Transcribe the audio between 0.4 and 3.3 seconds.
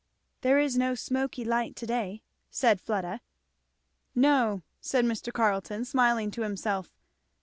"There is no 'smoky light' to day," said Fleda.